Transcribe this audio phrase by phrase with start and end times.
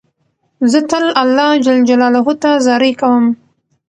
[0.71, 3.23] زه تل الله جل جلاله ته زارۍ کوم.